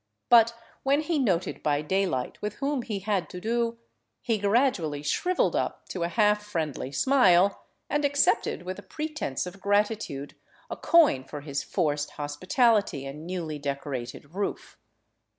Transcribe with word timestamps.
But 0.29 0.55
when 0.81 1.01
he 1.01 1.19
noted 1.19 1.61
by 1.61 1.83
daylight 1.83 2.41
with 2.41 2.55
whom 2.55 2.81
he 2.81 3.01
had 3.01 3.29
to 3.29 3.39
do, 3.39 3.77
he 4.23 4.39
gradually 4.39 5.03
shrivelled 5.03 5.55
up 5.55 5.87
to 5.89 6.01
a 6.01 6.07
half 6.07 6.41
friendly 6.43 6.91
smile, 6.91 7.65
and 7.87 8.03
accepted 8.03 8.63
with 8.63 8.79
a 8.79 8.81
pretence 8.81 9.45
of 9.45 9.61
gratitude 9.61 10.33
a 10.71 10.75
coin 10.75 11.23
for 11.23 11.41
his 11.41 11.61
forced 11.61 12.09
hospitality 12.13 13.05
and 13.05 13.27
newly 13.27 13.59
decorated 13.59 14.33
roof. 14.33 14.79